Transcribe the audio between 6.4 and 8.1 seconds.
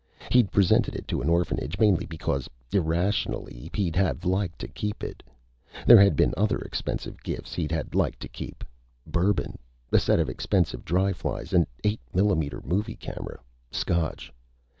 expensive gifts he'd have